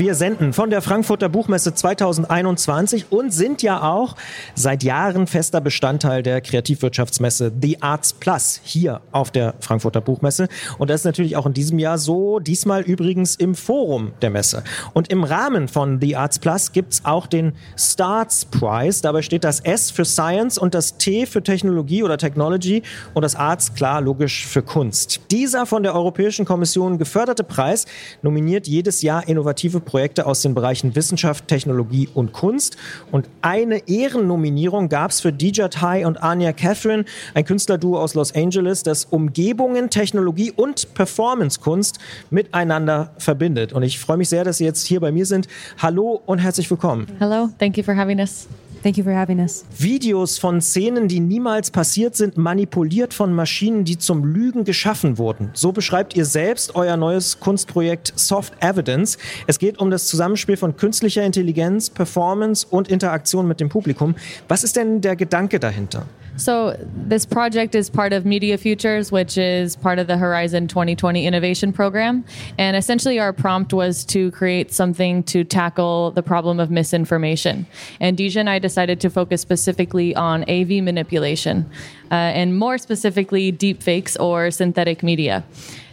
Wir 0.00 0.14
senden 0.14 0.54
von 0.54 0.70
der 0.70 0.80
Frankfurter 0.80 1.28
Buchmesse 1.28 1.74
2021 1.74 3.12
und 3.12 3.34
sind 3.34 3.60
ja 3.60 3.82
auch 3.82 4.16
seit 4.54 4.82
Jahren 4.82 5.26
fester 5.26 5.60
Bestandteil 5.60 6.22
der 6.22 6.40
Kreativwirtschaftsmesse 6.40 7.52
The 7.60 7.82
Arts 7.82 8.14
Plus 8.14 8.62
hier 8.64 9.02
auf 9.12 9.30
der 9.30 9.56
Frankfurter 9.60 10.00
Buchmesse. 10.00 10.48
Und 10.78 10.88
das 10.88 11.02
ist 11.02 11.04
natürlich 11.04 11.36
auch 11.36 11.44
in 11.44 11.52
diesem 11.52 11.78
Jahr 11.78 11.98
so, 11.98 12.38
diesmal 12.38 12.80
übrigens 12.80 13.34
im 13.34 13.54
Forum 13.54 14.12
der 14.22 14.30
Messe. 14.30 14.64
Und 14.94 15.10
im 15.10 15.22
Rahmen 15.22 15.68
von 15.68 16.00
The 16.00 16.16
Arts 16.16 16.38
Plus 16.38 16.72
gibt's 16.72 17.02
auch 17.04 17.26
den 17.26 17.52
Starts 17.76 18.46
Prize. 18.46 19.02
Dabei 19.02 19.20
steht 19.20 19.44
das 19.44 19.60
S 19.60 19.90
für 19.90 20.06
Science 20.06 20.56
und 20.56 20.72
das 20.72 20.96
T 20.96 21.26
für 21.26 21.42
Technologie 21.42 22.02
oder 22.02 22.16
Technology 22.16 22.84
und 23.12 23.20
das 23.20 23.36
Arts, 23.36 23.74
klar, 23.74 24.00
logisch 24.00 24.46
für 24.46 24.62
Kunst. 24.62 25.20
Dieser 25.30 25.66
von 25.66 25.82
der 25.82 25.94
Europäischen 25.94 26.46
Kommission 26.46 26.96
geförderte 26.96 27.44
Preis 27.44 27.84
nominiert 28.22 28.66
jedes 28.66 29.02
Jahr 29.02 29.28
innovative 29.28 29.89
Projekte 29.90 30.24
aus 30.24 30.40
den 30.40 30.54
Bereichen 30.54 30.94
Wissenschaft, 30.94 31.48
Technologie 31.48 32.08
und 32.14 32.32
Kunst. 32.32 32.76
Und 33.10 33.28
eine 33.42 33.88
Ehrennominierung 33.88 34.88
gab 34.88 35.10
es 35.10 35.20
für 35.20 35.32
Dijat 35.32 35.82
Hai 35.82 36.06
und 36.06 36.22
Anya 36.22 36.52
Catherine, 36.52 37.04
ein 37.34 37.44
Künstlerduo 37.44 37.98
aus 37.98 38.14
Los 38.14 38.32
Angeles, 38.32 38.84
das 38.84 39.06
Umgebungen, 39.06 39.90
Technologie 39.90 40.52
und 40.52 40.94
Performancekunst 40.94 41.98
miteinander 42.30 43.10
verbindet. 43.18 43.72
Und 43.72 43.82
ich 43.82 43.98
freue 43.98 44.16
mich 44.16 44.28
sehr, 44.28 44.44
dass 44.44 44.58
Sie 44.58 44.64
jetzt 44.64 44.86
hier 44.86 45.00
bei 45.00 45.10
mir 45.10 45.26
sind. 45.26 45.48
Hallo 45.78 46.22
und 46.24 46.38
herzlich 46.38 46.70
willkommen. 46.70 47.08
Hello, 47.18 47.48
thank 47.58 47.76
you 47.76 47.82
for 47.82 47.96
having 47.96 48.20
us. 48.20 48.46
Thank 48.82 48.96
you 48.96 49.04
for 49.04 49.12
having 49.12 49.40
us. 49.40 49.64
Videos 49.76 50.38
von 50.38 50.62
Szenen, 50.62 51.06
die 51.06 51.20
niemals 51.20 51.70
passiert 51.70 52.16
sind, 52.16 52.38
manipuliert 52.38 53.12
von 53.12 53.34
Maschinen, 53.34 53.84
die 53.84 53.98
zum 53.98 54.24
Lügen 54.24 54.64
geschaffen 54.64 55.18
wurden. 55.18 55.50
So 55.52 55.72
beschreibt 55.72 56.16
ihr 56.16 56.24
selbst 56.24 56.74
euer 56.74 56.96
neues 56.96 57.40
Kunstprojekt 57.40 58.14
Soft 58.16 58.54
Evidence. 58.60 59.18
Es 59.46 59.58
geht 59.58 59.78
um 59.78 59.90
das 59.90 60.06
Zusammenspiel 60.06 60.56
von 60.56 60.76
künstlicher 60.76 61.24
Intelligenz, 61.24 61.90
Performance 61.90 62.66
und 62.68 62.88
Interaktion 62.88 63.46
mit 63.46 63.60
dem 63.60 63.68
Publikum. 63.68 64.14
Was 64.48 64.64
ist 64.64 64.76
denn 64.76 65.02
der 65.02 65.14
Gedanke 65.14 65.60
dahinter? 65.60 66.06
So, 66.40 66.74
this 66.80 67.26
project 67.26 67.74
is 67.74 67.90
part 67.90 68.14
of 68.14 68.24
Media 68.24 68.56
Futures, 68.56 69.12
which 69.12 69.36
is 69.36 69.76
part 69.76 69.98
of 69.98 70.06
the 70.06 70.16
Horizon 70.16 70.68
2020 70.68 71.26
Innovation 71.26 71.70
Program. 71.70 72.24
And 72.56 72.78
essentially, 72.78 73.18
our 73.18 73.34
prompt 73.34 73.74
was 73.74 74.06
to 74.06 74.30
create 74.30 74.72
something 74.72 75.22
to 75.24 75.44
tackle 75.44 76.12
the 76.12 76.22
problem 76.22 76.58
of 76.58 76.70
misinformation. 76.70 77.66
And 78.00 78.16
Dejha 78.16 78.36
and 78.36 78.48
I 78.48 78.58
decided 78.58 79.00
to 79.02 79.10
focus 79.10 79.42
specifically 79.42 80.16
on 80.16 80.44
AV 80.48 80.82
manipulation, 80.82 81.70
uh, 82.10 82.14
and 82.14 82.58
more 82.58 82.78
specifically, 82.78 83.52
deepfakes 83.52 84.18
or 84.18 84.50
synthetic 84.50 85.02
media. 85.02 85.44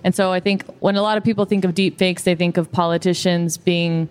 And 0.05 0.15
so, 0.15 0.31
I 0.31 0.39
think 0.39 0.65
when 0.79 0.95
a 0.95 1.01
lot 1.01 1.17
of 1.17 1.25
people 1.25 1.43
think 1.43 1.65
of 1.65 1.73
deepfakes, 1.73 2.23
they 2.23 2.35
think 2.35 2.55
of 2.55 2.71
politicians 2.71 3.57
being 3.57 4.07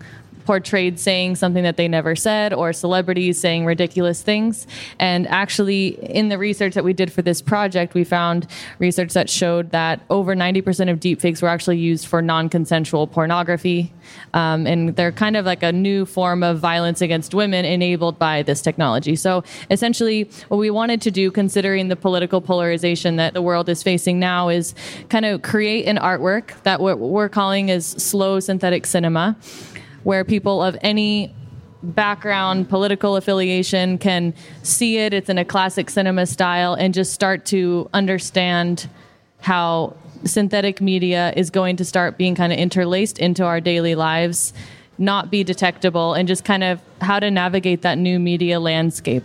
portrayed 0.47 0.99
saying 0.99 1.35
something 1.37 1.65
that 1.65 1.77
they 1.77 1.89
never 1.89 2.17
said 2.17 2.53
or 2.53 2.73
celebrities 2.73 3.39
saying 3.39 3.67
ridiculous 3.67 4.23
things. 4.23 4.67
And 4.99 5.27
actually, 5.29 5.89
in 6.03 6.29
the 6.29 6.39
research 6.39 6.75
that 6.75 6.85
we 6.85 6.93
did 6.93 7.13
for 7.13 7.23
this 7.23 7.43
project, 7.43 7.95
we 7.95 8.05
found 8.05 8.47
research 8.79 9.13
that 9.13 9.29
showed 9.29 9.73
that 9.73 10.01
over 10.09 10.35
90% 10.35 10.91
of 10.91 11.01
deepfakes 11.01 11.43
were 11.43 11.49
actually 11.49 11.79
used 11.79 12.07
for 12.07 12.23
non 12.23 12.49
consensual 12.49 13.07
pornography. 13.07 13.93
Um, 14.33 14.67
and 14.67 14.95
they're 14.95 15.13
kind 15.13 15.37
of 15.37 15.45
like 15.45 15.63
a 15.63 15.73
new 15.73 16.07
form 16.07 16.43
of 16.43 16.61
violence 16.61 17.01
against 17.01 17.35
women 17.35 17.65
enabled 17.65 18.19
by 18.19 18.43
this 18.43 18.63
technology. 18.63 19.17
So 19.17 19.43
essentially, 19.71 20.31
what 20.49 20.59
we 20.59 20.71
wanted 20.71 21.03
to 21.03 21.11
do, 21.11 21.31
considering 21.31 21.89
the 21.89 21.97
political 21.97 22.41
polarization 22.41 23.17
that 23.17 23.35
the 23.35 23.43
world 23.43 23.69
is 23.69 23.83
facing 23.83 24.21
now, 24.21 24.49
is 24.49 24.75
kind 25.09 25.25
of 25.25 25.43
create 25.43 25.87
an 25.87 25.97
artwork 25.97 26.63
that 26.63 26.81
what 26.81 26.99
we're 26.99 27.29
calling 27.29 27.69
is 27.69 27.87
slow 27.87 28.39
synthetic 28.39 28.87
cinema 28.87 29.37
where 30.07 30.25
people 30.25 30.63
of 30.63 30.79
any 30.83 31.35
background, 31.83 32.69
political 32.69 33.17
affiliation 33.17 33.99
can 33.99 34.33
see 34.63 34.99
it. 34.99 35.13
It's 35.13 35.29
in 35.29 35.37
a 35.37 35.45
classic 35.45 35.91
cinema 35.91 36.27
style 36.27 36.75
and 36.75 36.95
just 36.95 37.13
start 37.13 37.45
to 37.47 37.91
understand 37.93 38.89
how 39.41 39.97
synthetic 40.25 40.81
media 40.81 41.33
is 41.37 41.51
going 41.51 41.75
to 41.79 41.85
start 41.85 42.17
being 42.17 42.37
kind 42.37 42.53
of 42.53 42.59
interlaced 42.61 43.19
into 43.19 43.43
our 43.43 43.61
daily 43.61 43.97
lives, 43.97 44.53
not 44.97 45.29
be 45.29 45.43
detectable, 45.43 46.15
and 46.15 46.29
just 46.29 46.45
kind 46.45 46.63
of 46.63 46.81
how 47.01 47.19
to 47.19 47.29
navigate 47.29 47.83
that 47.83 47.99
new 47.99 48.21
media 48.21 48.61
landscape. 48.61 49.25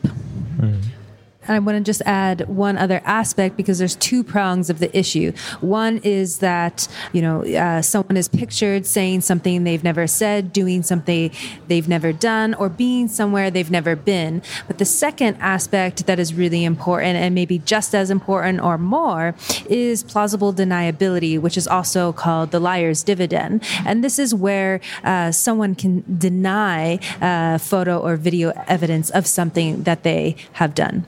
And 1.47 1.55
I 1.55 1.59
want 1.59 1.77
to 1.77 1.83
just 1.83 2.03
add 2.05 2.47
one 2.47 2.77
other 2.77 3.01
aspect 3.03 3.57
because 3.57 3.79
there's 3.79 3.95
two 3.95 4.23
prongs 4.23 4.69
of 4.69 4.77
the 4.77 4.95
issue. 4.95 5.31
One 5.59 5.97
is 6.03 6.37
that, 6.37 6.87
you 7.13 7.21
know, 7.21 7.43
uh, 7.43 7.81
someone 7.81 8.15
is 8.15 8.27
pictured 8.27 8.85
saying 8.85 9.21
something 9.21 9.63
they've 9.63 9.83
never 9.83 10.05
said, 10.05 10.53
doing 10.53 10.83
something 10.83 11.31
they've 11.67 11.87
never 11.87 12.13
done, 12.13 12.53
or 12.53 12.69
being 12.69 13.07
somewhere 13.07 13.49
they've 13.49 13.71
never 13.71 13.95
been. 13.95 14.43
But 14.67 14.77
the 14.77 14.85
second 14.85 15.37
aspect 15.39 16.05
that 16.05 16.19
is 16.19 16.33
really 16.33 16.63
important 16.63 17.17
and 17.17 17.33
maybe 17.33 17.57
just 17.57 17.95
as 17.95 18.11
important 18.11 18.61
or 18.61 18.77
more 18.77 19.33
is 19.67 20.03
plausible 20.03 20.53
deniability, 20.53 21.39
which 21.39 21.57
is 21.57 21.67
also 21.67 22.13
called 22.13 22.51
the 22.51 22.59
liar's 22.59 23.01
dividend. 23.01 23.63
And 23.83 24.03
this 24.03 24.19
is 24.19 24.35
where 24.35 24.79
uh, 25.03 25.31
someone 25.31 25.73
can 25.73 26.03
deny 26.19 26.99
uh, 27.19 27.57
photo 27.57 27.97
or 27.97 28.15
video 28.15 28.51
evidence 28.67 29.09
of 29.09 29.25
something 29.25 29.83
that 29.83 30.03
they 30.03 30.35
have 30.53 30.75
done. 30.75 31.05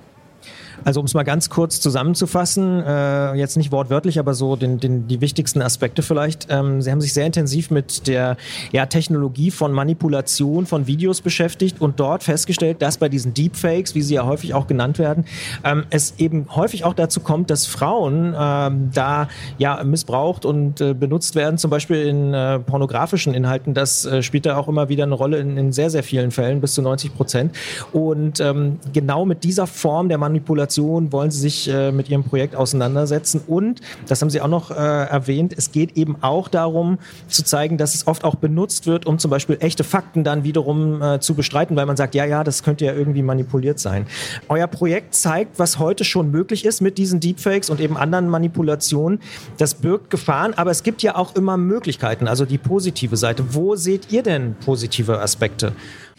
Also 0.83 0.99
um 0.99 1.05
es 1.05 1.13
mal 1.13 1.23
ganz 1.23 1.49
kurz 1.49 1.79
zusammenzufassen, 1.79 2.83
äh, 2.85 3.33
jetzt 3.35 3.57
nicht 3.57 3.71
wortwörtlich, 3.71 4.19
aber 4.19 4.33
so 4.33 4.55
den, 4.55 4.79
den, 4.79 5.07
die 5.07 5.21
wichtigsten 5.21 5.61
Aspekte 5.61 6.01
vielleicht. 6.01 6.47
Ähm, 6.49 6.81
Sie 6.81 6.91
haben 6.91 7.01
sich 7.01 7.13
sehr 7.13 7.25
intensiv 7.25 7.71
mit 7.71 8.07
der 8.07 8.37
ja, 8.71 8.85
Technologie 8.85 9.51
von 9.51 9.71
Manipulation 9.71 10.65
von 10.65 10.87
Videos 10.87 11.21
beschäftigt 11.21 11.81
und 11.81 11.99
dort 11.99 12.23
festgestellt, 12.23 12.81
dass 12.81 12.97
bei 12.97 13.09
diesen 13.09 13.33
Deepfakes, 13.33 13.95
wie 13.95 14.01
sie 14.01 14.15
ja 14.15 14.25
häufig 14.25 14.53
auch 14.53 14.67
genannt 14.67 14.99
werden, 14.99 15.25
ähm, 15.63 15.85
es 15.89 16.15
eben 16.17 16.47
häufig 16.55 16.83
auch 16.83 16.93
dazu 16.93 17.19
kommt, 17.19 17.49
dass 17.49 17.65
Frauen 17.65 18.35
ähm, 18.37 18.89
da 18.93 19.27
ja 19.57 19.83
missbraucht 19.83 20.45
und 20.45 20.81
äh, 20.81 20.93
benutzt 20.93 21.35
werden, 21.35 21.57
zum 21.57 21.69
Beispiel 21.69 22.05
in 22.07 22.33
äh, 22.33 22.59
pornografischen 22.59 23.33
Inhalten. 23.33 23.73
Das 23.73 24.05
äh, 24.05 24.21
spielt 24.21 24.45
da 24.45 24.57
auch 24.57 24.67
immer 24.67 24.89
wieder 24.89 25.03
eine 25.03 25.15
Rolle 25.15 25.39
in, 25.39 25.57
in 25.57 25.71
sehr, 25.71 25.89
sehr 25.89 26.03
vielen 26.03 26.31
Fällen, 26.31 26.61
bis 26.61 26.73
zu 26.73 26.81
90 26.81 27.15
Prozent. 27.15 27.55
Und 27.91 28.39
ähm, 28.39 28.79
genau 28.91 29.25
mit 29.25 29.43
dieser 29.43 29.67
Form 29.67 30.09
der 30.09 30.17
Manipulation 30.17 30.62
Kommunikation 30.63 31.11
wollen 31.11 31.31
Sie 31.31 31.39
sich 31.39 31.69
äh, 31.69 31.91
mit 31.91 32.09
Ihrem 32.09 32.23
Projekt 32.23 32.55
auseinandersetzen. 32.55 33.41
Und, 33.47 33.81
das 34.07 34.21
haben 34.21 34.29
Sie 34.29 34.41
auch 34.41 34.47
noch 34.47 34.71
äh, 34.71 34.73
erwähnt, 34.73 35.53
es 35.55 35.71
geht 35.71 35.97
eben 35.97 36.17
auch 36.21 36.47
darum 36.47 36.99
zu 37.27 37.43
zeigen, 37.43 37.77
dass 37.77 37.95
es 37.95 38.07
oft 38.07 38.23
auch 38.23 38.35
benutzt 38.35 38.87
wird, 38.87 39.05
um 39.05 39.19
zum 39.19 39.29
Beispiel 39.29 39.57
echte 39.59 39.83
Fakten 39.83 40.23
dann 40.23 40.43
wiederum 40.43 41.01
äh, 41.01 41.19
zu 41.19 41.33
bestreiten, 41.35 41.75
weil 41.75 41.85
man 41.85 41.97
sagt, 41.97 42.15
ja, 42.15 42.25
ja, 42.25 42.43
das 42.43 42.63
könnte 42.63 42.85
ja 42.85 42.93
irgendwie 42.93 43.21
manipuliert 43.21 43.79
sein. 43.79 44.05
Euer 44.47 44.67
Projekt 44.67 45.15
zeigt, 45.15 45.59
was 45.59 45.79
heute 45.79 46.03
schon 46.03 46.31
möglich 46.31 46.65
ist 46.65 46.81
mit 46.81 46.97
diesen 46.97 47.19
Deepfakes 47.19 47.69
und 47.69 47.79
eben 47.79 47.97
anderen 47.97 48.29
Manipulationen. 48.29 49.19
Das 49.57 49.75
birgt 49.75 50.09
Gefahren, 50.09 50.53
aber 50.53 50.71
es 50.71 50.83
gibt 50.83 51.01
ja 51.03 51.15
auch 51.15 51.35
immer 51.35 51.57
Möglichkeiten, 51.57 52.27
also 52.27 52.45
die 52.45 52.57
positive 52.57 53.17
Seite. 53.17 53.53
Wo 53.53 53.75
seht 53.75 54.11
ihr 54.11 54.23
denn 54.23 54.55
positive 54.63 55.19
Aspekte? 55.19 55.73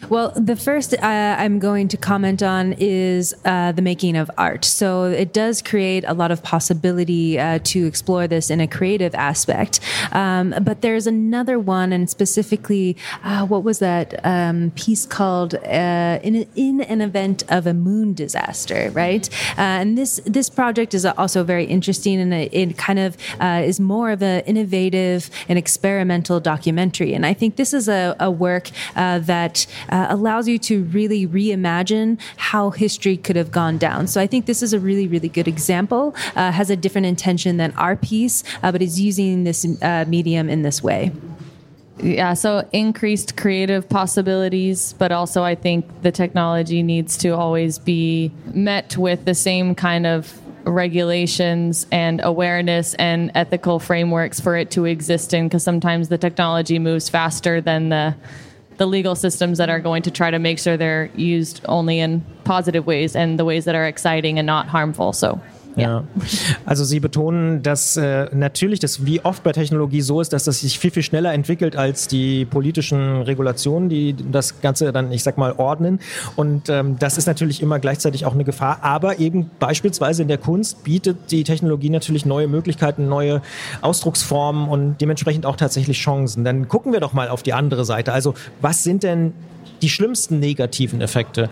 Well, 0.09 0.33
the 0.35 0.55
first 0.55 0.93
uh, 0.93 0.97
I'm 1.01 1.57
going 1.57 1.87
to 1.87 1.97
comment 1.97 2.43
on 2.43 2.73
is 2.73 3.33
uh, 3.43 3.71
the 3.71 3.81
making 3.81 4.15
of 4.17 4.29
art. 4.37 4.63
So 4.63 5.05
it 5.05 5.33
does 5.33 5.61
create 5.61 6.03
a 6.05 6.13
lot 6.13 6.31
of 6.31 6.43
possibility 6.43 7.39
uh, 7.39 7.59
to 7.63 7.87
explore 7.87 8.27
this 8.27 8.51
in 8.51 8.59
a 8.59 8.67
creative 8.67 9.15
aspect. 9.15 9.79
Um, 10.11 10.53
but 10.61 10.81
there's 10.81 11.07
another 11.07 11.57
one, 11.57 11.91
and 11.91 12.09
specifically, 12.09 12.97
uh, 13.23 13.47
what 13.47 13.63
was 13.63 13.79
that 13.79 14.23
um, 14.23 14.71
piece 14.75 15.05
called 15.05 15.55
uh, 15.55 16.19
in, 16.21 16.47
in 16.55 16.81
an 16.81 17.01
event 17.01 17.43
of 17.49 17.65
a 17.65 17.73
moon 17.73 18.13
disaster, 18.13 18.91
right? 18.93 19.27
Uh, 19.57 19.61
and 19.61 19.97
this 19.97 20.21
this 20.25 20.49
project 20.49 20.93
is 20.93 21.05
also 21.05 21.43
very 21.43 21.65
interesting, 21.65 22.19
and 22.19 22.33
it, 22.33 22.53
it 22.53 22.77
kind 22.77 22.99
of 22.99 23.17
is 23.41 23.79
more 23.79 24.11
of 24.11 24.21
an 24.21 24.41
innovative 24.41 25.29
and 25.49 25.57
experimental 25.57 26.39
documentary. 26.39 27.13
And 27.13 27.25
I 27.25 27.33
think 27.33 27.55
this 27.55 27.73
is 27.73 27.87
a, 27.87 28.15
a 28.19 28.29
work 28.29 28.69
that 28.95 29.65
uh, 29.89 30.07
allows 30.09 30.47
you 30.47 30.57
to 30.59 30.83
really 30.85 31.27
reimagine 31.27 32.19
how 32.37 32.69
history 32.69 33.17
could 33.17 33.35
have 33.35 33.51
gone 33.51 33.77
down. 33.77 34.07
So 34.07 34.21
I 34.21 34.27
think 34.27 34.45
this 34.45 34.61
is 34.61 34.73
a 34.73 34.79
really, 34.79 35.07
really 35.07 35.29
good 35.29 35.47
example. 35.47 36.15
Uh, 36.35 36.51
has 36.51 36.69
a 36.69 36.75
different 36.75 37.07
intention 37.07 37.57
than 37.57 37.71
our 37.73 37.95
piece, 37.95 38.43
uh, 38.63 38.71
but 38.71 38.81
is 38.81 38.99
using 38.99 39.43
this 39.43 39.65
uh, 39.81 40.05
medium 40.07 40.49
in 40.49 40.61
this 40.61 40.81
way. 40.83 41.11
Yeah, 41.97 42.33
so 42.33 42.67
increased 42.73 43.37
creative 43.37 43.87
possibilities, 43.87 44.93
but 44.93 45.13
also 45.13 45.43
I 45.43 45.55
think 45.55 46.01
the 46.01 46.11
technology 46.11 46.83
needs 46.83 47.17
to 47.19 47.29
always 47.29 47.79
be 47.79 48.31
met 48.53 48.97
with 48.97 49.23
the 49.23 49.33
same 49.33 49.75
kind 49.75 50.05
of 50.05 50.37
regulations 50.65 51.85
and 51.91 52.19
awareness 52.23 52.95
and 52.95 53.31
ethical 53.35 53.79
frameworks 53.79 54.39
for 54.39 54.57
it 54.57 54.71
to 54.71 54.85
exist 54.85 55.33
in 55.33 55.47
because 55.47 55.63
sometimes 55.63 56.09
the 56.09 56.17
technology 56.17 56.79
moves 56.79 57.07
faster 57.07 57.61
than 57.61 57.89
the 57.89 58.15
the 58.77 58.85
legal 58.85 59.15
systems 59.15 59.57
that 59.57 59.69
are 59.69 59.79
going 59.79 60.03
to 60.03 60.11
try 60.11 60.31
to 60.31 60.39
make 60.39 60.59
sure 60.59 60.77
they're 60.77 61.09
used 61.15 61.61
only 61.65 61.99
in 61.99 62.25
positive 62.43 62.85
ways 62.85 63.15
and 63.15 63.39
the 63.39 63.45
ways 63.45 63.65
that 63.65 63.75
are 63.75 63.85
exciting 63.85 64.37
and 64.37 64.45
not 64.45 64.67
harmful. 64.67 65.13
So 65.13 65.41
Ja. 65.75 66.03
Also 66.65 66.83
Sie 66.83 66.99
betonen, 66.99 67.61
dass 67.61 67.97
äh, 67.97 68.27
natürlich 68.33 68.79
das 68.79 69.05
wie 69.05 69.21
oft 69.21 69.43
bei 69.43 69.51
Technologie 69.51 70.01
so 70.01 70.21
ist, 70.21 70.33
dass 70.33 70.45
das 70.45 70.61
sich 70.61 70.79
viel, 70.79 70.91
viel 70.91 71.03
schneller 71.03 71.33
entwickelt 71.33 71.75
als 71.75 72.07
die 72.07 72.45
politischen 72.45 73.21
Regulationen, 73.21 73.89
die 73.89 74.15
das 74.31 74.61
Ganze 74.61 74.91
dann, 74.91 75.11
ich 75.11 75.23
sag 75.23 75.37
mal, 75.37 75.53
ordnen. 75.53 75.99
Und 76.35 76.69
ähm, 76.69 76.97
das 76.99 77.17
ist 77.17 77.25
natürlich 77.25 77.61
immer 77.61 77.79
gleichzeitig 77.79 78.25
auch 78.25 78.33
eine 78.33 78.43
Gefahr. 78.43 78.79
Aber 78.81 79.19
eben 79.19 79.49
beispielsweise 79.59 80.21
in 80.21 80.27
der 80.27 80.37
Kunst 80.37 80.83
bietet 80.83 81.31
die 81.31 81.43
Technologie 81.43 81.89
natürlich 81.89 82.25
neue 82.25 82.47
Möglichkeiten, 82.47 83.07
neue 83.07 83.41
Ausdrucksformen 83.81 84.69
und 84.69 84.97
dementsprechend 85.01 85.45
auch 85.45 85.55
tatsächlich 85.55 85.97
Chancen. 85.97 86.43
Dann 86.43 86.67
gucken 86.67 86.93
wir 86.93 86.99
doch 86.99 87.13
mal 87.13 87.29
auf 87.29 87.43
die 87.43 87.53
andere 87.53 87.85
Seite. 87.85 88.13
Also 88.13 88.33
was 88.61 88.83
sind 88.83 89.03
denn 89.03 89.33
die 89.81 89.89
schlimmsten 89.89 90.39
negativen 90.39 91.01
Effekte 91.01 91.49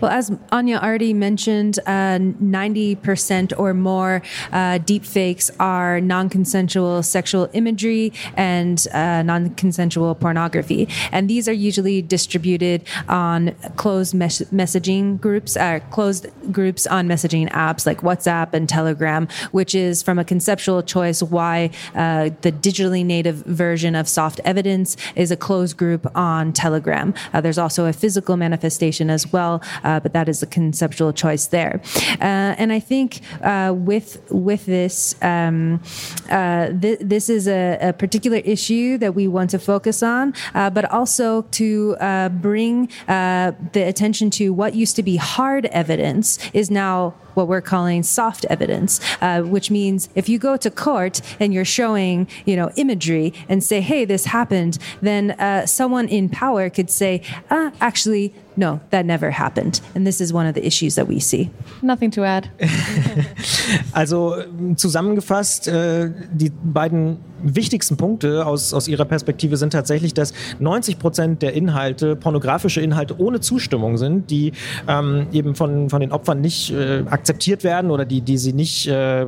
Well, 0.00 0.10
as 0.10 0.30
Ania 0.30 0.82
already 0.82 1.14
mentioned, 1.14 1.78
uh, 1.86 2.18
90% 2.18 3.52
or 3.58 3.72
more 3.74 4.22
uh, 4.50 4.78
deepfakes 4.78 5.50
are 5.60 6.00
non 6.00 6.28
consensual 6.28 7.02
sexual 7.02 7.48
imagery 7.52 8.12
and 8.36 8.84
uh, 8.92 9.22
non 9.22 9.50
consensual 9.54 10.14
pornography. 10.14 10.88
And 11.12 11.30
these 11.30 11.48
are 11.48 11.52
usually 11.52 12.02
distributed 12.02 12.82
on 13.08 13.54
closed 13.76 14.14
mes- 14.14 14.42
messaging 14.52 15.20
groups, 15.20 15.56
uh, 15.56 15.80
closed 15.90 16.26
groups 16.50 16.86
on 16.86 17.06
messaging 17.06 17.48
apps 17.50 17.86
like 17.86 18.00
WhatsApp 18.00 18.54
and 18.54 18.68
Telegram, 18.68 19.28
which 19.52 19.74
is 19.74 20.02
from 20.02 20.18
a 20.18 20.24
conceptual 20.24 20.82
choice 20.82 21.22
why 21.22 21.70
uh, 21.94 22.30
the 22.40 22.50
digitally 22.50 23.04
native 23.04 23.36
version 23.46 23.94
of 23.94 24.08
soft 24.08 24.40
evidence 24.44 24.96
is 25.14 25.30
a 25.30 25.36
closed 25.36 25.76
group 25.76 26.10
on 26.16 26.52
Telegram. 26.52 27.14
Uh, 27.32 27.40
there's 27.40 27.58
also 27.58 27.86
a 27.86 27.92
physical 27.92 28.36
manifestation 28.36 29.10
as 29.10 29.32
well 29.32 29.62
uh, 29.84 30.00
but 30.00 30.12
that 30.12 30.28
is 30.28 30.42
a 30.42 30.46
conceptual 30.46 31.12
choice 31.12 31.46
there. 31.46 31.80
Uh, 32.20 32.54
and 32.58 32.72
I 32.72 32.80
think 32.80 33.20
uh, 33.42 33.72
with 33.76 34.22
with 34.30 34.66
this, 34.66 35.14
um, 35.22 35.80
uh, 36.30 36.68
th- 36.68 37.00
this 37.00 37.28
is 37.28 37.48
a, 37.48 37.78
a, 37.80 37.92
particular 37.92 38.38
issue 38.38 38.98
that 38.98 39.14
we 39.14 39.28
want 39.28 39.50
to 39.50 39.58
focus 39.58 40.02
on, 40.02 40.34
uh, 40.54 40.70
but 40.70 40.84
also 40.90 41.42
to 41.52 41.96
bring 42.40 42.88
the 43.06 43.84
attention 43.86 44.30
to 44.30 44.52
what 44.52 44.74
used 44.74 44.96
to 44.96 45.02
be 45.02 45.16
hard 45.16 45.66
evidence 45.66 46.38
is 46.52 46.70
now 46.70 47.14
what 47.34 47.48
we're 47.48 47.60
calling 47.60 48.02
soft 48.02 48.44
evidence, 48.46 49.00
uh, 49.20 49.42
which 49.42 49.70
means 49.70 50.08
if 50.14 50.28
you 50.28 50.38
go 50.38 50.56
to 50.56 50.70
court 50.70 51.20
and 51.40 51.52
you're 51.54 51.64
showing, 51.64 52.28
you 52.44 52.56
know, 52.56 52.70
imagery 52.76 53.32
and 53.48 53.62
say, 53.62 53.80
"Hey, 53.80 54.04
this 54.04 54.26
happened," 54.26 54.78
then 55.00 55.32
uh, 55.32 55.66
someone 55.66 56.08
in 56.08 56.28
power 56.28 56.70
could 56.70 56.90
say, 56.90 57.22
ah, 57.50 57.72
"Actually, 57.80 58.34
no, 58.56 58.80
that 58.90 59.06
never 59.06 59.30
happened. 59.30 59.80
And 59.94 60.06
this 60.06 60.20
is 60.20 60.32
one 60.32 60.46
of 60.46 60.54
the 60.54 60.64
issues 60.66 60.94
that 60.96 61.08
we 61.08 61.20
see. 61.20 61.50
Nothing 61.80 62.10
to 62.12 62.24
add. 62.24 62.50
also 63.94 64.44
zusammengefasst, 64.76 65.68
äh, 65.68 66.10
die 66.32 66.50
beiden 66.62 67.18
wichtigsten 67.42 67.96
Punkte 67.96 68.46
aus, 68.46 68.72
aus 68.74 68.88
Ihrer 68.88 69.04
Perspektive 69.04 69.56
sind 69.56 69.72
tatsächlich, 69.72 70.14
dass 70.14 70.32
90 70.58 70.98
Prozent 70.98 71.42
der 71.42 71.54
Inhalte 71.54 72.16
pornografische 72.16 72.80
Inhalte 72.80 73.18
ohne 73.18 73.40
Zustimmung 73.40 73.98
sind, 73.98 74.30
die 74.30 74.52
ähm, 74.88 75.26
eben 75.32 75.54
von, 75.54 75.90
von 75.90 76.00
den 76.00 76.12
Opfern 76.12 76.40
nicht 76.40 76.72
äh, 76.72 77.04
akzeptiert 77.08 77.64
werden 77.64 77.90
oder 77.90 78.04
die, 78.04 78.20
die 78.20 78.38
sie 78.38 78.52
nicht 78.52 78.86
äh, 78.86 79.26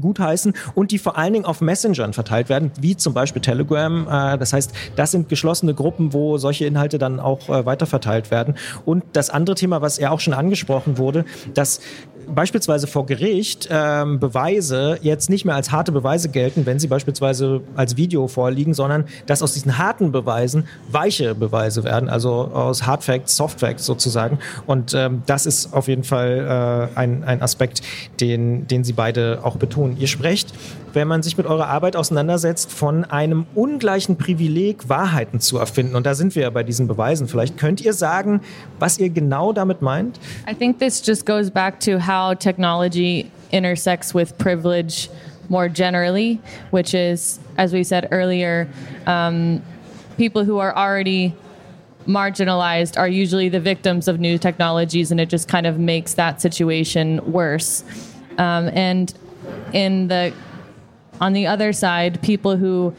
gutheißen 0.00 0.54
und 0.74 0.90
die 0.90 0.98
vor 0.98 1.16
allen 1.18 1.32
Dingen 1.32 1.44
auf 1.44 1.60
Messengern 1.60 2.12
verteilt 2.12 2.48
werden, 2.48 2.70
wie 2.80 2.96
zum 2.96 3.14
Beispiel 3.14 3.42
Telegram. 3.42 4.06
Äh, 4.08 4.38
das 4.38 4.52
heißt, 4.52 4.72
das 4.96 5.10
sind 5.10 5.28
geschlossene 5.28 5.74
Gruppen, 5.74 6.12
wo 6.12 6.38
solche 6.38 6.66
Inhalte 6.66 6.98
dann 6.98 7.20
auch 7.20 7.48
äh, 7.48 7.66
weiterverteilt 7.66 8.30
werden. 8.30 8.54
Und 8.84 9.04
das 9.12 9.30
andere 9.30 9.56
Thema, 9.56 9.80
was 9.80 9.98
ja 9.98 10.10
auch 10.10 10.20
schon 10.20 10.34
angesprochen 10.34 10.98
wurde, 10.98 11.24
dass 11.54 11.80
beispielsweise 12.28 12.86
vor 12.86 13.06
Gericht 13.06 13.68
ähm, 13.70 14.20
Beweise 14.20 14.98
jetzt 15.02 15.30
nicht 15.30 15.44
mehr 15.44 15.54
als 15.54 15.70
harte 15.70 15.92
Beweise 15.92 16.28
gelten, 16.28 16.66
wenn 16.66 16.78
sie 16.78 16.88
beispielsweise 16.88 17.60
als 17.76 17.96
Video 17.96 18.28
vorliegen, 18.28 18.74
sondern 18.74 19.04
dass 19.26 19.42
aus 19.42 19.54
diesen 19.54 19.78
harten 19.78 20.12
Beweisen 20.12 20.66
weiche 20.90 21.34
Beweise 21.34 21.84
werden, 21.84 22.08
also 22.08 22.32
aus 22.32 22.86
Hard 22.86 23.04
Facts, 23.04 23.36
Soft 23.36 23.60
Facts 23.60 23.84
sozusagen. 23.86 24.38
Und 24.66 24.94
ähm, 24.94 25.22
das 25.26 25.46
ist 25.46 25.72
auf 25.72 25.88
jeden 25.88 26.04
Fall 26.04 26.90
äh, 26.94 26.98
ein, 26.98 27.24
ein 27.24 27.42
Aspekt, 27.42 27.82
den, 28.20 28.66
den 28.66 28.84
Sie 28.84 28.92
beide 28.92 29.40
auch 29.42 29.56
betonen. 29.56 29.96
Ihr 29.98 30.08
sprecht, 30.08 30.52
wenn 30.94 31.08
man 31.08 31.22
sich 31.22 31.36
mit 31.36 31.46
eurer 31.46 31.66
Arbeit 31.66 31.96
auseinandersetzt, 31.96 32.72
von 32.72 33.04
einem 33.04 33.46
ungleichen 33.54 34.16
Privileg, 34.16 34.88
Wahrheiten 34.88 35.40
zu 35.40 35.58
erfinden. 35.58 35.96
Und 35.96 36.06
da 36.06 36.14
sind 36.14 36.34
wir 36.34 36.42
ja 36.42 36.50
bei 36.50 36.62
diesen 36.62 36.86
Beweisen. 36.86 37.28
Vielleicht 37.28 37.58
könnt 37.58 37.80
ihr 37.80 37.92
sagen, 37.92 38.40
was 38.78 38.98
ihr 38.98 39.10
genau 39.10 39.52
damit 39.52 39.82
meint? 39.82 40.18
I 40.48 40.54
think 40.54 40.78
this 40.78 41.02
just 41.04 41.26
goes 41.26 41.50
back 41.50 41.80
to 41.80 41.98
how 41.98 42.13
how 42.14 42.32
technology 42.32 43.28
intersects 43.50 44.14
with 44.14 44.38
privilege 44.38 45.10
more 45.48 45.68
generally, 45.68 46.40
which 46.70 46.94
is, 46.94 47.40
as 47.58 47.72
we 47.72 47.82
said 47.82 48.06
earlier, 48.12 48.68
um, 49.06 49.60
people 50.16 50.44
who 50.44 50.58
are 50.58 50.72
already 50.76 51.34
marginalized 52.06 52.96
are 52.96 53.08
usually 53.08 53.48
the 53.48 53.58
victims 53.58 54.06
of 54.06 54.20
new 54.20 54.38
technologies, 54.38 55.10
and 55.10 55.18
it 55.20 55.28
just 55.28 55.48
kind 55.48 55.66
of 55.66 55.80
makes 55.80 56.14
that 56.14 56.40
situation 56.40 57.20
worse. 57.32 57.82
Um, 58.38 58.68
and 58.72 59.12
in 59.72 60.06
the 60.06 60.32
on 61.20 61.32
the 61.32 61.48
other 61.48 61.72
side, 61.72 62.22
people 62.22 62.56
who 62.56 62.94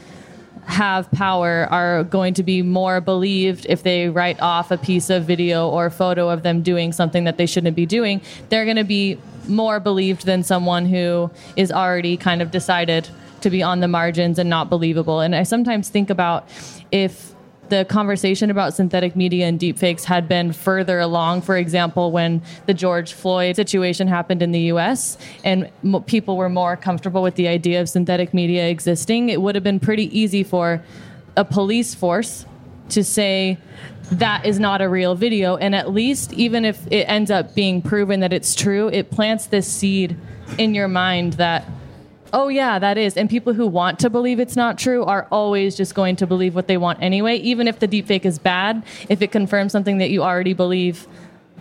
have 0.65 1.09
power 1.11 1.67
are 1.69 2.03
going 2.03 2.33
to 2.33 2.43
be 2.43 2.61
more 2.61 2.99
believed 2.99 3.65
if 3.69 3.83
they 3.83 4.09
write 4.09 4.39
off 4.41 4.71
a 4.71 4.77
piece 4.77 5.09
of 5.09 5.23
video 5.23 5.69
or 5.69 5.89
photo 5.89 6.29
of 6.29 6.43
them 6.43 6.61
doing 6.61 6.91
something 6.91 7.25
that 7.25 7.37
they 7.37 7.45
shouldn't 7.45 7.75
be 7.75 7.85
doing. 7.85 8.21
They're 8.49 8.65
going 8.65 8.77
to 8.77 8.83
be 8.83 9.19
more 9.47 9.79
believed 9.79 10.25
than 10.25 10.43
someone 10.43 10.87
who 10.87 11.29
is 11.55 11.71
already 11.71 12.17
kind 12.17 12.41
of 12.41 12.49
decided 12.49 13.07
to 13.41 13.49
be 13.51 13.61
on 13.61 13.79
the 13.79 13.87
margins 13.87 14.39
and 14.39 14.49
not 14.49 14.69
believable. 14.69 15.19
And 15.19 15.35
I 15.35 15.43
sometimes 15.43 15.89
think 15.89 16.09
about 16.09 16.49
if 16.91 17.34
the 17.69 17.85
conversation 17.85 18.49
about 18.49 18.73
synthetic 18.73 19.15
media 19.15 19.45
and 19.47 19.59
deepfakes 19.59 20.03
had 20.03 20.27
been 20.27 20.53
further 20.53 20.99
along. 20.99 21.41
For 21.41 21.57
example, 21.57 22.11
when 22.11 22.41
the 22.65 22.73
George 22.73 23.13
Floyd 23.13 23.55
situation 23.55 24.07
happened 24.07 24.41
in 24.41 24.51
the 24.51 24.61
US 24.71 25.17
and 25.43 25.69
m- 25.83 26.03
people 26.03 26.37
were 26.37 26.49
more 26.49 26.77
comfortable 26.77 27.21
with 27.21 27.35
the 27.35 27.47
idea 27.47 27.81
of 27.81 27.89
synthetic 27.89 28.33
media 28.33 28.67
existing, 28.67 29.29
it 29.29 29.41
would 29.41 29.55
have 29.55 29.63
been 29.63 29.79
pretty 29.79 30.17
easy 30.17 30.43
for 30.43 30.83
a 31.35 31.45
police 31.45 31.93
force 31.93 32.45
to 32.89 33.03
say, 33.03 33.57
that 34.11 34.45
is 34.45 34.59
not 34.59 34.81
a 34.81 34.89
real 34.89 35.15
video. 35.15 35.57
And 35.57 35.73
at 35.73 35.91
least, 35.91 36.33
even 36.33 36.65
if 36.65 36.85
it 36.91 37.05
ends 37.05 37.31
up 37.31 37.55
being 37.55 37.81
proven 37.81 38.19
that 38.19 38.31
it's 38.31 38.53
true, 38.53 38.87
it 38.89 39.09
plants 39.09 39.47
this 39.47 39.67
seed 39.67 40.15
in 40.57 40.75
your 40.75 40.87
mind 40.87 41.33
that 41.33 41.65
Oh, 42.35 42.49
yeah, 42.49 42.79
that 42.79 42.97
is. 42.97 43.15
And 43.15 43.29
people 43.29 43.53
who 43.53 43.65
want 43.65 43.97
to 43.99 44.09
believe 44.09 44.41
it's 44.41 44.57
not 44.57 44.77
true 44.77 45.05
are 45.05 45.25
always 45.31 45.77
just 45.77 45.95
going 45.95 46.17
to 46.17 46.27
believe 46.27 46.53
what 46.53 46.67
they 46.67 46.75
want 46.75 47.01
anyway. 47.01 47.37
Even 47.37 47.65
if 47.65 47.79
the 47.79 47.87
deepfake 47.87 48.25
is 48.25 48.37
bad, 48.37 48.83
if 49.07 49.21
it 49.21 49.31
confirms 49.31 49.71
something 49.71 49.99
that 49.99 50.09
you 50.09 50.21
already 50.21 50.51
believe, 50.51 51.07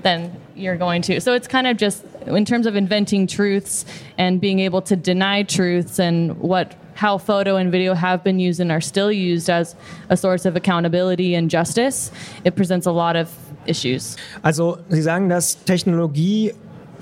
then 0.02 0.36
you're 0.56 0.76
going 0.76 1.00
to. 1.02 1.20
So 1.20 1.32
it's 1.32 1.46
kind 1.46 1.68
of 1.68 1.76
just 1.76 2.04
in 2.26 2.44
terms 2.44 2.66
of 2.66 2.74
inventing 2.74 3.28
truths 3.28 3.84
and 4.18 4.40
being 4.40 4.58
able 4.58 4.82
to 4.82 4.96
deny 4.96 5.44
truths 5.44 6.00
and 6.00 6.36
what 6.40 6.74
how 6.94 7.18
photo 7.18 7.54
and 7.54 7.70
video 7.70 7.94
have 7.94 8.24
been 8.24 8.40
used 8.40 8.58
and 8.58 8.72
are 8.72 8.80
still 8.80 9.12
used 9.12 9.48
as 9.48 9.76
a 10.08 10.16
source 10.16 10.44
of 10.44 10.56
accountability 10.56 11.36
and 11.36 11.50
justice, 11.50 12.10
it 12.44 12.56
presents 12.56 12.86
a 12.86 12.92
lot 12.92 13.14
of 13.14 13.30
issues. 13.66 14.16
Also, 14.42 14.78
Sie 14.90 15.02
sagen, 15.02 15.28
dass 15.28 15.54
Technologie 15.64 16.52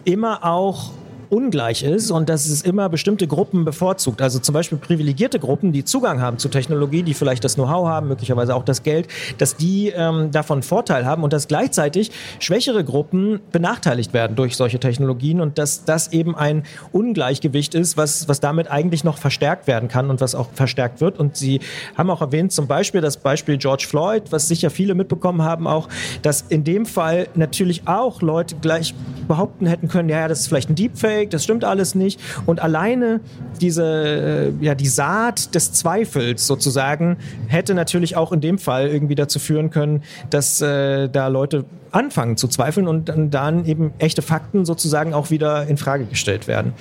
immer 0.04 0.40
auch 0.42 0.92
ungleich 1.32 1.82
ist 1.82 2.10
und 2.10 2.28
dass 2.28 2.46
es 2.46 2.60
immer 2.60 2.90
bestimmte 2.90 3.26
Gruppen 3.26 3.64
bevorzugt. 3.64 4.20
Also 4.20 4.38
zum 4.38 4.52
Beispiel 4.52 4.76
privilegierte 4.76 5.38
Gruppen, 5.38 5.72
die 5.72 5.82
Zugang 5.82 6.20
haben 6.20 6.36
zu 6.36 6.50
Technologie, 6.50 7.02
die 7.02 7.14
vielleicht 7.14 7.42
das 7.42 7.54
Know-how 7.54 7.88
haben, 7.88 8.08
möglicherweise 8.08 8.54
auch 8.54 8.64
das 8.64 8.82
Geld, 8.82 9.08
dass 9.38 9.56
die 9.56 9.88
ähm, 9.88 10.30
davon 10.30 10.62
Vorteil 10.62 11.06
haben 11.06 11.24
und 11.24 11.32
dass 11.32 11.48
gleichzeitig 11.48 12.10
schwächere 12.38 12.84
Gruppen 12.84 13.40
benachteiligt 13.50 14.12
werden 14.12 14.36
durch 14.36 14.56
solche 14.56 14.78
Technologien 14.78 15.40
und 15.40 15.56
dass 15.56 15.86
das 15.86 16.12
eben 16.12 16.36
ein 16.36 16.64
Ungleichgewicht 16.92 17.74
ist, 17.74 17.96
was, 17.96 18.28
was 18.28 18.40
damit 18.40 18.70
eigentlich 18.70 19.02
noch 19.02 19.16
verstärkt 19.16 19.66
werden 19.66 19.88
kann 19.88 20.10
und 20.10 20.20
was 20.20 20.34
auch 20.34 20.50
verstärkt 20.52 21.00
wird. 21.00 21.18
Und 21.18 21.38
Sie 21.38 21.60
haben 21.96 22.10
auch 22.10 22.20
erwähnt, 22.20 22.52
zum 22.52 22.66
Beispiel 22.66 23.00
das 23.00 23.16
Beispiel 23.16 23.56
George 23.56 23.86
Floyd, 23.88 24.24
was 24.30 24.48
sicher 24.48 24.68
viele 24.68 24.94
mitbekommen 24.94 25.40
haben, 25.40 25.66
auch, 25.66 25.88
dass 26.20 26.42
in 26.42 26.62
dem 26.62 26.84
Fall 26.84 27.28
natürlich 27.34 27.88
auch 27.88 28.20
Leute 28.20 28.56
gleich 28.56 28.94
behaupten 29.26 29.64
hätten 29.64 29.88
können, 29.88 30.10
ja, 30.10 30.20
ja 30.20 30.28
das 30.28 30.40
ist 30.40 30.48
vielleicht 30.48 30.68
ein 30.68 30.74
Deepfake, 30.74 31.21
Fake, 31.22 31.30
das 31.30 31.44
stimmt 31.44 31.64
alles 31.64 31.94
nicht. 31.94 32.20
Und 32.46 32.60
alleine 32.60 33.20
diese, 33.60 34.52
äh, 34.60 34.64
ja, 34.64 34.74
die 34.74 34.88
Saat 34.88 35.54
des 35.54 35.72
Zweifels 35.72 36.46
sozusagen 36.46 37.16
hätte 37.46 37.74
natürlich 37.74 38.16
auch 38.16 38.32
in 38.32 38.40
dem 38.40 38.58
Fall 38.58 38.88
irgendwie 38.88 39.14
dazu 39.14 39.38
führen 39.38 39.70
können, 39.70 40.02
dass 40.30 40.60
äh, 40.60 41.08
da 41.08 41.28
Leute 41.28 41.64
anfangen 41.92 42.36
zu 42.36 42.48
zweifeln 42.48 42.88
und 42.88 43.12
dann 43.30 43.64
eben 43.64 43.92
echte 43.98 44.22
Fakten 44.22 44.64
sozusagen 44.64 45.14
auch 45.14 45.30
wieder 45.30 45.66
in 45.66 45.76
Frage 45.76 46.06
gestellt 46.06 46.48
werden. 46.48 46.74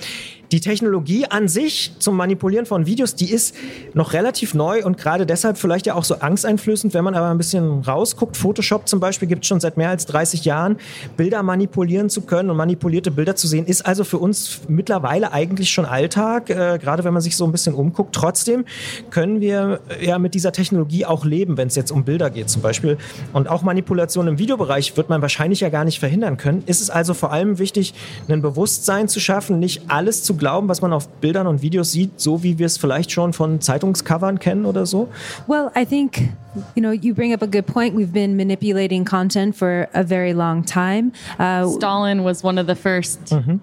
die 0.52 0.60
Technologie 0.60 1.24
an 1.26 1.48
sich 1.48 1.92
zum 1.98 2.14
Manipulieren 2.14 2.66
von 2.66 2.84
Videos, 2.84 3.14
die 3.14 3.32
ist 3.32 3.54
noch 3.94 4.12
relativ 4.12 4.52
neu 4.52 4.84
und 4.84 4.98
gerade 4.98 5.24
deshalb 5.24 5.56
vielleicht 5.56 5.86
ja 5.86 5.94
auch 5.94 6.04
so 6.04 6.16
angsteinflößend, 6.16 6.92
wenn 6.92 7.04
man 7.04 7.14
aber 7.14 7.30
ein 7.30 7.38
bisschen 7.38 7.80
rausguckt. 7.80 8.36
Photoshop 8.36 8.86
zum 8.86 9.00
Beispiel 9.00 9.28
gibt 9.28 9.44
es 9.44 9.48
schon 9.48 9.60
seit 9.60 9.78
mehr 9.78 9.88
als 9.88 10.04
30 10.06 10.44
Jahren. 10.44 10.76
Bilder 11.16 11.42
manipulieren 11.42 12.10
zu 12.10 12.20
können 12.22 12.50
und 12.50 12.58
manipulierte 12.58 13.10
Bilder 13.10 13.34
zu 13.34 13.48
sehen, 13.48 13.64
ist 13.64 13.86
also 13.86 14.04
für 14.04 14.18
uns 14.18 14.60
mittlerweile 14.68 15.32
eigentlich 15.32 15.70
schon 15.70 15.86
Alltag, 15.86 16.50
äh, 16.50 16.78
gerade 16.78 17.02
wenn 17.04 17.14
man 17.14 17.22
sich 17.22 17.36
so 17.36 17.46
ein 17.46 17.52
bisschen 17.52 17.74
umguckt. 17.74 18.14
Trotzdem 18.14 18.66
können 19.08 19.40
wir 19.40 19.80
äh, 19.88 20.06
ja 20.06 20.18
mit 20.18 20.34
dieser 20.34 20.52
Technologie 20.52 21.06
auch 21.06 21.24
leben, 21.24 21.56
wenn 21.56 21.68
es 21.68 21.76
jetzt 21.76 21.90
um 21.90 22.04
Bilder 22.04 22.28
geht 22.28 22.50
zum 22.50 22.60
Beispiel. 22.60 22.98
Und 23.32 23.48
auch 23.48 23.62
Manipulation 23.62 24.28
im 24.28 24.38
Videobereich 24.38 24.94
wird 24.98 25.01
man 25.08 25.22
wahrscheinlich 25.22 25.60
ja 25.60 25.68
gar 25.68 25.84
nicht 25.84 25.98
verhindern 25.98 26.36
können. 26.36 26.62
Ist 26.66 26.80
es 26.80 26.90
also 26.90 27.14
vor 27.14 27.32
allem 27.32 27.58
wichtig, 27.58 27.94
ein 28.28 28.42
Bewusstsein 28.42 29.08
zu 29.08 29.20
schaffen, 29.20 29.58
nicht 29.58 29.82
alles 29.88 30.22
zu 30.22 30.36
glauben, 30.36 30.68
was 30.68 30.82
man 30.82 30.92
auf 30.92 31.08
Bildern 31.08 31.46
und 31.46 31.62
Videos 31.62 31.92
sieht, 31.92 32.20
so 32.20 32.42
wie 32.42 32.58
wir 32.58 32.66
es 32.66 32.78
vielleicht 32.78 33.12
schon 33.12 33.32
von 33.32 33.60
Zeitungscovern 33.60 34.38
kennen 34.38 34.66
oder 34.66 34.86
so? 34.86 35.08
Well, 35.46 35.70
I 35.76 35.84
think 35.84 36.30
you 36.74 36.82
know 36.82 36.92
you 36.92 37.14
bring 37.14 37.32
up 37.32 37.42
a 37.42 37.46
good 37.46 37.66
point. 37.66 37.94
We've 37.94 38.12
been 38.12 38.36
manipulating 38.36 39.04
content 39.04 39.56
for 39.56 39.88
a 39.94 40.02
very 40.02 40.32
long 40.32 40.64
time. 40.64 41.12
Uh, 41.38 41.68
Stalin 41.68 42.24
was 42.24 42.44
one 42.44 42.60
of 42.60 42.66
the 42.66 42.74
1st 42.74 43.18
mm-hmm. 43.30 43.56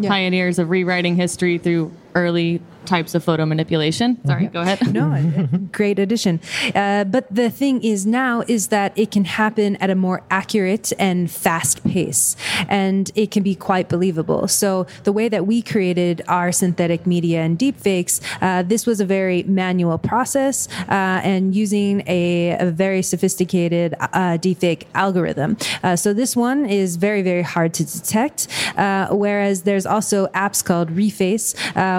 yeah. 0.00 0.10
pioneers 0.10 0.58
of 0.58 0.70
rewriting 0.70 1.16
history 1.16 1.58
through 1.58 1.90
early 2.14 2.60
types 2.86 3.14
of 3.14 3.24
photo 3.24 3.44
manipulation. 3.46 4.18
Sorry, 4.26 4.44
mm-hmm. 4.44 4.52
go 4.52 4.60
ahead. 4.60 4.92
No, 4.92 5.68
great 5.72 5.98
addition. 5.98 6.40
Uh, 6.74 7.04
but 7.04 7.26
the 7.34 7.50
thing 7.50 7.82
is 7.82 8.06
now 8.06 8.42
is 8.48 8.68
that 8.68 8.96
it 8.96 9.10
can 9.10 9.24
happen 9.24 9.76
at 9.76 9.90
a 9.90 9.94
more 9.94 10.22
accurate 10.30 10.92
and 10.98 11.30
fast 11.30 11.84
pace, 11.84 12.36
and 12.68 13.10
it 13.14 13.30
can 13.30 13.42
be 13.42 13.54
quite 13.54 13.88
believable. 13.88 14.48
So 14.48 14.86
the 15.04 15.12
way 15.12 15.28
that 15.28 15.46
we 15.46 15.62
created 15.62 16.22
our 16.28 16.52
synthetic 16.52 17.06
media 17.06 17.42
and 17.42 17.58
deepfakes, 17.58 18.20
uh, 18.40 18.62
this 18.62 18.86
was 18.86 19.00
a 19.00 19.04
very 19.04 19.42
manual 19.42 19.98
process 19.98 20.68
uh, 20.88 21.20
and 21.24 21.54
using 21.54 22.02
a, 22.06 22.56
a 22.58 22.70
very 22.70 23.02
sophisticated 23.02 23.94
uh, 24.00 24.38
deepfake 24.38 24.84
algorithm. 24.94 25.56
Uh, 25.82 25.96
so 25.96 26.12
this 26.12 26.36
one 26.36 26.66
is 26.66 26.96
very 26.96 27.22
very 27.22 27.42
hard 27.42 27.74
to 27.74 27.84
detect. 27.84 28.48
Uh, 28.76 29.08
whereas 29.10 29.62
there's 29.62 29.86
also 29.86 30.26
apps 30.28 30.64
called 30.64 30.90
Reface 30.90 31.54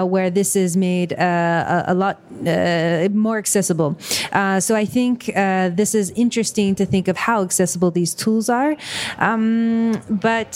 where 0.08 0.30
this 0.30 0.56
is 0.56 0.76
made 0.78 1.12
uh, 1.12 1.84
a, 1.86 1.92
a, 1.92 1.94
lot 1.94 2.20
uh, 2.46 3.08
more 3.12 3.38
accessible. 3.38 3.96
Uh, 4.32 4.60
so 4.60 4.74
I 4.74 4.84
think 4.84 5.30
uh, 5.34 5.70
this 5.70 5.94
is 5.94 6.10
interesting 6.16 6.74
to 6.76 6.86
think 6.86 7.08
of 7.08 7.16
how 7.16 7.42
accessible 7.42 7.90
these 7.90 8.14
tools 8.14 8.48
are. 8.48 8.76
Um, 9.18 10.00
but 10.08 10.52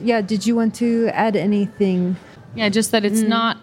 yeah, 0.00 0.20
did 0.20 0.46
you 0.46 0.56
want 0.56 0.74
to 0.76 1.08
add 1.08 1.36
anything? 1.36 2.16
Yeah, 2.54 2.68
just 2.70 2.90
that 2.92 3.04
it's 3.04 3.20
mm. 3.20 3.28
not 3.28 3.58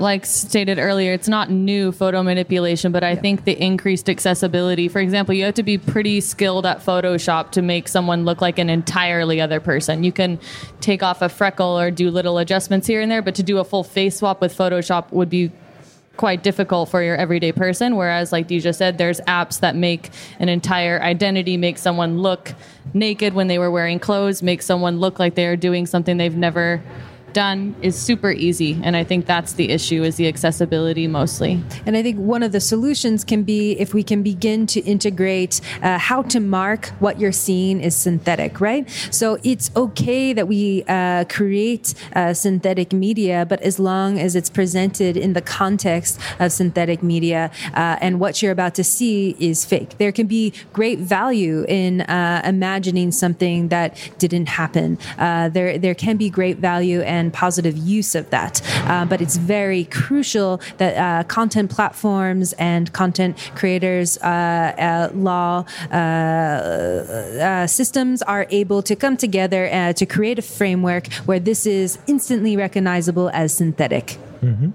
like 0.00 0.26
stated 0.26 0.78
earlier, 0.78 1.12
it's 1.12 1.28
not 1.28 1.50
new 1.50 1.92
photo 1.92 2.22
manipulation, 2.22 2.92
but 2.92 3.04
I 3.04 3.12
yeah. 3.12 3.20
think 3.20 3.44
the 3.44 3.60
increased 3.62 4.08
accessibility. 4.08 4.88
For 4.88 5.00
example, 5.00 5.34
you 5.34 5.44
have 5.44 5.54
to 5.54 5.62
be 5.62 5.78
pretty 5.78 6.20
skilled 6.20 6.66
at 6.66 6.78
Photoshop 6.78 7.50
to 7.52 7.62
make 7.62 7.88
someone 7.88 8.24
look 8.24 8.40
like 8.40 8.58
an 8.58 8.70
entirely 8.70 9.40
other 9.40 9.60
person. 9.60 10.02
You 10.04 10.12
can 10.12 10.38
take 10.80 11.02
off 11.02 11.22
a 11.22 11.28
freckle 11.28 11.78
or 11.78 11.90
do 11.90 12.10
little 12.10 12.38
adjustments 12.38 12.86
here 12.86 13.00
and 13.00 13.10
there, 13.10 13.22
but 13.22 13.34
to 13.36 13.42
do 13.42 13.58
a 13.58 13.64
full 13.64 13.84
face 13.84 14.18
swap 14.18 14.40
with 14.40 14.56
Photoshop 14.56 15.12
would 15.12 15.30
be 15.30 15.52
quite 16.16 16.42
difficult 16.42 16.88
for 16.88 17.02
your 17.02 17.16
everyday 17.16 17.50
person. 17.52 17.96
Whereas, 17.96 18.30
like 18.30 18.48
Dejha 18.48 18.74
said, 18.74 18.98
there's 18.98 19.20
apps 19.22 19.60
that 19.60 19.74
make 19.74 20.10
an 20.38 20.48
entire 20.48 21.00
identity, 21.02 21.56
make 21.56 21.78
someone 21.78 22.18
look 22.18 22.52
naked 22.92 23.32
when 23.32 23.46
they 23.46 23.58
were 23.58 23.70
wearing 23.70 23.98
clothes, 23.98 24.42
make 24.42 24.60
someone 24.60 24.98
look 24.98 25.18
like 25.18 25.34
they 25.34 25.46
are 25.46 25.56
doing 25.56 25.86
something 25.86 26.18
they've 26.18 26.36
never 26.36 26.82
done 27.32 27.74
is 27.82 27.96
super 27.96 28.30
easy 28.30 28.78
and 28.82 28.96
i 28.96 29.04
think 29.04 29.26
that's 29.26 29.52
the 29.54 29.70
issue 29.70 30.02
is 30.02 30.16
the 30.16 30.28
accessibility 30.28 31.06
mostly. 31.06 31.62
And 31.86 31.96
i 31.96 32.02
think 32.02 32.18
one 32.18 32.42
of 32.42 32.52
the 32.52 32.60
solutions 32.60 33.24
can 33.24 33.42
be 33.42 33.72
if 33.72 33.94
we 33.94 34.02
can 34.02 34.22
begin 34.22 34.66
to 34.66 34.80
integrate 34.80 35.60
uh, 35.82 35.98
how 35.98 36.22
to 36.22 36.40
mark 36.40 36.86
what 36.98 37.18
you're 37.20 37.32
seeing 37.32 37.80
is 37.80 37.96
synthetic 37.96 38.60
right? 38.60 38.88
So 39.10 39.38
it's 39.42 39.70
okay 39.76 40.32
that 40.32 40.46
we 40.48 40.84
uh, 40.88 41.24
create 41.24 41.94
uh, 42.14 42.34
synthetic 42.34 42.92
media 42.92 43.46
but 43.48 43.60
as 43.62 43.78
long 43.78 44.18
as 44.18 44.36
it's 44.36 44.50
presented 44.50 45.16
in 45.16 45.32
the 45.32 45.42
context 45.42 46.18
of 46.38 46.52
synthetic 46.52 47.02
media 47.02 47.50
uh, 47.74 47.96
and 48.00 48.20
what 48.20 48.42
you're 48.42 48.52
about 48.52 48.74
to 48.74 48.84
see 48.84 49.36
is 49.38 49.64
fake. 49.64 49.98
There 49.98 50.12
can 50.12 50.26
be 50.26 50.52
great 50.72 50.98
value 50.98 51.64
in 51.68 52.02
uh, 52.02 52.42
imagining 52.44 53.12
something 53.12 53.68
that 53.68 53.96
didn't 54.18 54.48
happen. 54.60 54.98
Uh, 55.18 55.48
there 55.48 55.78
there 55.78 55.94
can 55.94 56.16
be 56.16 56.28
great 56.30 56.58
value 56.58 57.00
and 57.02 57.19
and 57.20 57.32
positive 57.32 57.76
use 57.76 58.14
of 58.14 58.28
that. 58.30 58.60
Uh, 58.86 59.04
but 59.04 59.20
it's 59.20 59.36
very 59.36 59.84
crucial 59.84 60.60
that 60.78 60.96
uh, 60.96 61.24
content 61.28 61.70
platforms 61.70 62.52
and 62.54 62.92
content 62.92 63.36
creators 63.54 64.18
uh, 64.18 64.26
uh 64.26 65.10
law 65.14 65.64
uh, 65.92 65.94
uh, 65.94 67.66
systems 67.66 68.22
are 68.22 68.46
able 68.50 68.82
to 68.82 68.96
come 68.96 69.16
together 69.16 69.92
to 69.92 70.06
create 70.06 70.38
a 70.38 70.42
framework 70.42 71.06
where 71.28 71.40
this 71.40 71.66
is 71.66 71.98
instantly 72.06 72.56
recognizable 72.56 73.28
as 73.30 73.54
synthetic. 73.54 74.18
Mhm. 74.42 74.72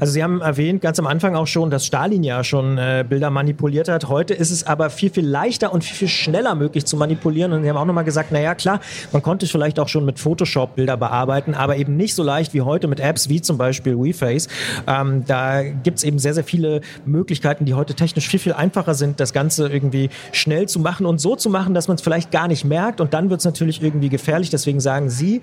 Also 0.00 0.12
Sie 0.12 0.22
haben 0.22 0.40
erwähnt 0.40 0.80
ganz 0.80 0.98
am 0.98 1.06
Anfang 1.06 1.36
auch 1.36 1.46
schon, 1.46 1.70
dass 1.70 1.86
Stalin 1.86 2.24
ja 2.24 2.42
schon 2.44 2.78
äh, 2.78 3.04
Bilder 3.08 3.30
manipuliert 3.30 3.88
hat. 3.88 4.08
Heute 4.08 4.34
ist 4.34 4.50
es 4.50 4.66
aber 4.66 4.90
viel, 4.90 5.10
viel 5.10 5.26
leichter 5.26 5.72
und 5.72 5.84
viel, 5.84 5.96
viel 5.96 6.08
schneller 6.08 6.54
möglich 6.54 6.86
zu 6.86 6.96
manipulieren. 6.96 7.52
Und 7.52 7.62
Sie 7.62 7.68
haben 7.68 7.76
auch 7.76 7.84
nochmal 7.84 8.04
gesagt, 8.04 8.32
naja 8.32 8.54
klar, 8.54 8.80
man 9.12 9.22
konnte 9.22 9.46
vielleicht 9.46 9.78
auch 9.78 9.88
schon 9.88 10.04
mit 10.04 10.18
Photoshop 10.18 10.76
Bilder 10.76 10.96
bearbeiten, 10.96 11.54
aber 11.54 11.76
eben 11.76 11.96
nicht 11.96 12.14
so 12.14 12.22
leicht 12.22 12.54
wie 12.54 12.62
heute 12.62 12.88
mit 12.88 13.00
Apps 13.00 13.28
wie 13.28 13.40
zum 13.42 13.58
Beispiel 13.58 13.98
WeFace. 13.98 14.48
Ähm, 14.86 15.24
da 15.26 15.62
gibt 15.62 15.98
es 15.98 16.04
eben 16.04 16.18
sehr, 16.18 16.34
sehr 16.34 16.44
viele 16.44 16.80
Möglichkeiten, 17.04 17.64
die 17.64 17.74
heute 17.74 17.94
technisch 17.94 18.28
viel, 18.28 18.40
viel 18.40 18.52
einfacher 18.52 18.94
sind, 18.94 19.20
das 19.20 19.32
Ganze 19.32 19.68
irgendwie 19.68 20.10
schnell 20.32 20.68
zu 20.68 20.80
machen 20.80 21.06
und 21.06 21.20
so 21.20 21.36
zu 21.36 21.50
machen, 21.50 21.74
dass 21.74 21.88
man 21.88 21.96
es 21.96 22.02
vielleicht 22.02 22.30
gar 22.30 22.48
nicht 22.48 22.64
merkt. 22.64 23.00
Und 23.00 23.14
dann 23.14 23.30
wird 23.30 23.40
es 23.40 23.44
natürlich 23.44 23.82
irgendwie 23.82 24.08
gefährlich. 24.08 24.50
Deswegen 24.50 24.80
sagen 24.80 25.10
Sie, 25.10 25.42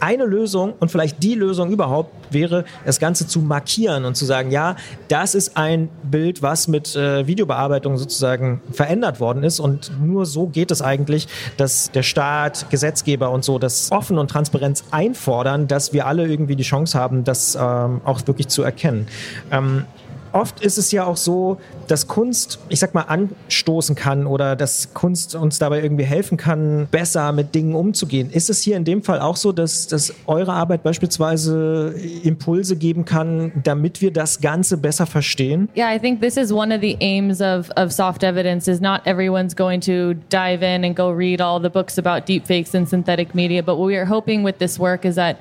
eine 0.00 0.24
Lösung 0.24 0.74
und 0.78 0.90
vielleicht 0.90 1.22
die 1.22 1.34
Lösung 1.34 1.70
überhaupt 1.70 2.32
wäre, 2.32 2.64
das 2.84 3.00
Ganze 3.00 3.07
Ganze 3.08 3.26
zu 3.26 3.40
markieren 3.40 4.04
und 4.04 4.16
zu 4.16 4.26
sagen, 4.26 4.50
ja, 4.50 4.76
das 5.08 5.34
ist 5.34 5.56
ein 5.56 5.88
Bild, 6.02 6.42
was 6.42 6.68
mit 6.68 6.94
äh, 6.94 7.26
Videobearbeitung 7.26 7.96
sozusagen 7.96 8.60
verändert 8.70 9.18
worden 9.18 9.44
ist 9.44 9.60
und 9.60 9.90
nur 9.98 10.26
so 10.26 10.46
geht 10.46 10.70
es 10.70 10.82
eigentlich, 10.82 11.26
dass 11.56 11.90
der 11.90 12.02
Staat, 12.02 12.68
Gesetzgeber 12.68 13.30
und 13.30 13.44
so 13.44 13.58
das 13.58 13.90
offen 13.92 14.18
und 14.18 14.30
Transparenz 14.30 14.84
einfordern, 14.90 15.68
dass 15.68 15.94
wir 15.94 16.06
alle 16.06 16.26
irgendwie 16.26 16.54
die 16.54 16.64
Chance 16.64 16.98
haben, 16.98 17.24
das 17.24 17.56
ähm, 17.58 18.02
auch 18.04 18.26
wirklich 18.26 18.48
zu 18.48 18.62
erkennen. 18.62 19.06
Ähm, 19.50 19.86
oft 20.32 20.60
ist 20.60 20.78
es 20.78 20.92
ja 20.92 21.04
auch 21.04 21.16
so, 21.16 21.58
dass 21.86 22.06
Kunst, 22.06 22.58
ich 22.68 22.80
sag 22.80 22.94
mal, 22.94 23.02
anstoßen 23.02 23.94
kann 23.94 24.26
oder 24.26 24.56
dass 24.56 24.94
Kunst 24.94 25.34
uns 25.34 25.58
dabei 25.58 25.82
irgendwie 25.82 26.04
helfen 26.04 26.36
kann, 26.36 26.86
besser 26.90 27.32
mit 27.32 27.54
Dingen 27.54 27.74
umzugehen. 27.74 28.30
Ist 28.30 28.50
es 28.50 28.60
hier 28.60 28.76
in 28.76 28.84
dem 28.84 29.02
Fall 29.02 29.20
auch 29.20 29.36
so, 29.36 29.52
dass, 29.52 29.86
dass 29.86 30.12
eure 30.26 30.52
Arbeit 30.52 30.82
beispielsweise 30.82 31.94
Impulse 32.22 32.76
geben 32.76 33.04
kann, 33.04 33.52
damit 33.62 34.00
wir 34.00 34.12
das 34.12 34.40
Ganze 34.40 34.76
besser 34.76 35.06
verstehen? 35.06 35.68
Yeah, 35.76 35.94
I 35.94 35.98
think 35.98 36.20
this 36.20 36.36
is 36.36 36.52
one 36.52 36.74
of 36.74 36.80
the 36.80 36.96
aims 37.00 37.40
of, 37.40 37.70
of 37.76 37.92
soft 37.92 38.22
evidence 38.22 38.68
is 38.68 38.80
not 38.80 39.00
everyone's 39.06 39.54
going 39.56 39.80
to 39.82 40.14
dive 40.30 40.62
in 40.62 40.84
and 40.84 40.94
go 40.94 41.10
read 41.10 41.40
all 41.40 41.60
the 41.60 41.70
books 41.70 41.98
about 41.98 42.26
deepfakes 42.26 42.74
and 42.74 42.88
synthetic 42.88 43.34
media, 43.34 43.62
but 43.62 43.76
what 43.76 43.86
we 43.86 43.96
are 43.96 44.06
hoping 44.06 44.42
with 44.42 44.58
this 44.58 44.78
work 44.78 45.04
is 45.04 45.16
that 45.16 45.40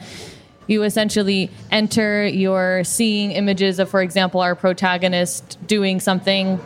you 0.67 0.83
essentially 0.83 1.49
enter 1.71 2.27
your 2.27 2.83
seeing 2.83 3.31
images 3.31 3.79
of, 3.79 3.89
for 3.89 4.01
example, 4.01 4.41
our 4.41 4.55
protagonist 4.55 5.57
doing 5.65 5.99
something, 5.99 6.59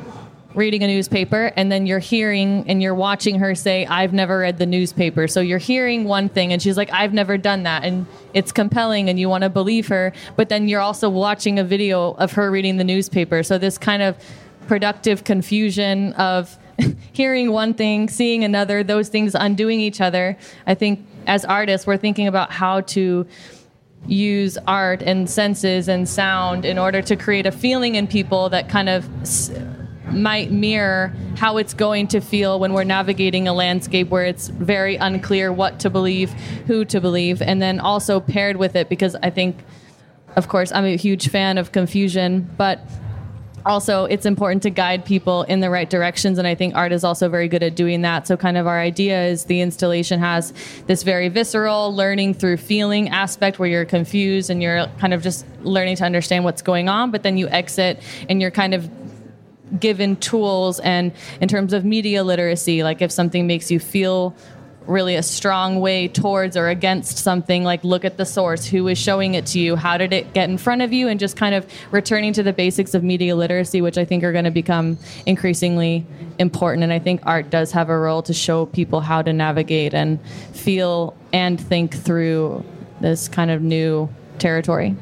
reading 0.56 0.84
a 0.84 0.88
newspaper, 0.88 1.54
and 1.56 1.72
then 1.72 1.86
you're 1.86 2.00
hearing 2.00 2.66
and 2.68 2.82
you're 2.82 2.96
watching 2.96 3.40
her 3.40 3.56
say, 3.56 3.86
I've 3.86 4.12
never 4.12 4.40
read 4.40 4.58
the 4.58 4.66
newspaper. 4.66 5.28
So 5.28 5.40
you're 5.40 5.60
hearing 5.60 6.04
one 6.06 6.30
thing, 6.30 6.52
and 6.52 6.62
she's 6.62 6.78
like, 6.78 6.92
I've 6.92 7.14
never 7.14 7.38
done 7.38 7.64
that. 7.64 7.84
And 7.84 8.06
it's 8.34 8.52
compelling, 8.52 9.10
and 9.10 9.20
you 9.20 9.30
want 9.30 9.44
to 9.44 9.50
believe 9.50 9.88
her. 9.88 10.12
But 10.36 10.50
then 10.50 10.68
you're 10.68 10.82
also 10.82 11.10
watching 11.10 11.60
a 11.60 11.64
video 11.64 12.14
of 12.14 12.34
her 12.34 12.52
reading 12.52 12.78
the 12.78 12.84
newspaper. 12.84 13.44
So 13.44 13.58
this 13.58 13.78
kind 13.78 14.02
of 14.02 14.18
productive 14.68 15.24
confusion 15.24 16.14
of 16.14 16.58
hearing 17.14 17.52
one 17.52 17.74
thing, 17.74 18.10
seeing 18.10 18.44
another, 18.44 18.84
those 18.84 19.10
things 19.10 19.36
undoing 19.36 19.80
each 19.80 20.02
other. 20.02 20.38
I 20.66 20.76
think 20.76 21.06
as 21.28 21.46
artists, 21.46 21.86
we're 21.86 21.98
thinking 21.98 22.28
about 22.28 22.52
how 22.52 22.82
to 22.82 23.28
use 24.08 24.58
art 24.68 25.02
and 25.02 25.30
senses 25.30 25.88
and 25.88 26.08
sound 26.10 26.66
in 26.66 26.78
order 26.78 27.02
to 27.02 27.16
create 27.16 27.46
a 27.46 27.52
feeling 27.52 27.96
in 27.96 28.08
people 28.08 28.50
that 28.50 28.68
kind 28.68 28.90
of 28.90 29.08
s- 29.22 29.52
might 30.12 30.52
mirror 30.52 31.14
how 31.38 31.58
it's 31.58 31.74
going 31.74 32.08
to 32.08 32.20
feel 32.20 32.60
when 32.60 32.74
we're 32.74 32.84
navigating 32.84 33.48
a 33.48 33.54
landscape 33.54 34.10
where 34.10 34.26
it's 34.26 34.50
very 34.50 34.96
unclear 34.98 35.54
what 35.54 35.80
to 35.80 35.90
believe, 35.90 36.32
who 36.68 36.84
to 36.86 37.00
believe, 37.00 37.42
and 37.42 37.62
then 37.62 37.80
also 37.80 38.20
paired 38.20 38.58
with 38.58 38.76
it 38.76 38.90
because 38.90 39.16
I 39.24 39.30
think, 39.30 39.64
of 40.36 40.50
course, 40.50 40.72
I'm 40.72 40.84
a 40.86 40.98
huge 40.98 41.30
fan 41.30 41.58
of 41.58 41.72
confusion, 41.72 42.50
but 42.58 42.82
also 43.66 44.06
it's 44.06 44.26
important 44.26 44.64
to 44.64 44.70
guide 44.70 45.06
people 45.06 45.44
in 45.44 45.60
the 45.60 45.70
right 45.70 45.90
directions 45.90 46.38
and 46.38 46.48
i 46.48 46.56
think 46.56 46.76
art 46.76 46.92
is 46.92 47.04
also 47.04 47.30
very 47.30 47.48
good 47.48 47.64
at 47.64 47.76
doing 47.76 48.02
that. 48.02 48.28
So 48.28 48.38
kind 48.38 48.58
of 48.58 48.68
our 48.68 48.80
idea 48.80 49.26
is 49.26 49.46
the 49.46 49.62
installation 49.62 50.20
has 50.20 50.54
this 50.88 51.04
very 51.04 51.30
visceral 51.30 51.96
learning 51.96 52.36
through 52.36 52.58
feeling 52.58 53.10
aspect 53.10 53.60
where 53.60 53.70
you're 53.70 53.86
confused 53.86 54.50
and 54.50 54.62
you're 54.62 54.88
kind 55.00 55.14
of 55.14 55.22
just 55.22 55.46
learning 55.62 55.96
to 55.98 56.04
understand 56.04 56.44
what's 56.44 56.62
going 56.62 56.90
on 56.90 57.12
but 57.12 57.24
then 57.24 57.38
you 57.38 57.48
exit 57.50 58.02
and 58.30 58.42
you're 58.42 58.52
kind 58.52 58.74
of 58.74 58.90
given 59.80 60.16
tools 60.18 60.80
and 60.82 61.14
in 61.40 61.48
terms 61.48 61.72
of 61.72 61.86
media 61.86 62.24
literacy 62.24 62.84
like 62.84 63.02
if 63.02 63.12
something 63.12 63.48
makes 63.48 63.72
you 63.72 63.80
feel 63.80 64.36
really 64.88 65.16
a 65.16 65.24
strong 65.24 65.80
way 65.80 66.08
towards 66.08 66.58
or 66.58 66.68
against 66.70 67.18
something 67.18 67.64
like 67.64 67.84
look 67.84 68.04
at 68.04 68.18
the 68.18 68.26
source 68.26 68.66
who 68.66 68.88
is 68.88 68.98
showing 68.98 69.36
it 69.36 69.46
to 69.46 69.60
you 69.60 69.76
how 69.76 69.98
did 69.98 70.12
it 70.12 70.34
get 70.34 70.50
in 70.50 70.58
front 70.58 70.82
of 70.82 70.92
you 70.92 71.08
and 71.08 71.20
just 71.20 71.38
kind 71.38 71.54
of 71.54 71.66
returning 71.92 72.34
to 72.34 72.42
the 72.42 72.52
basics 72.52 72.94
of 72.94 73.04
media 73.04 73.36
literacy 73.36 73.82
which 73.82 73.98
i 73.98 74.04
think 74.04 74.24
are 74.24 74.32
going 74.32 74.46
to 74.46 74.52
become 74.52 74.98
increasingly 75.26 76.06
important. 76.40 76.84
And 76.84 76.92
i 76.92 77.00
think 77.00 77.22
art 77.24 77.50
does 77.50 77.72
have 77.72 77.90
a 77.90 77.98
role 77.98 78.24
to 78.24 78.34
show 78.34 78.66
people 78.66 79.02
how 79.02 79.22
to 79.22 79.32
navigate 79.32 79.94
and 79.94 80.20
feel 80.54 81.16
and 81.32 81.60
think 81.60 81.96
through 81.96 82.64
this 83.00 83.28
kind 83.28 83.52
of 83.52 83.62
new 83.62 84.10
territory 84.40 84.96